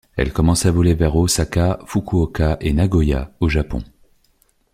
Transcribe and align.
Elle 0.15 0.33
commence 0.33 0.65
à 0.65 0.71
voler 0.71 0.95
vers 0.95 1.13
Ōsaka, 1.15 1.77
Fukuoka 1.85 2.57
et 2.59 2.73
Nagoya, 2.73 3.31
au 3.39 3.49
Japon. 3.49 3.83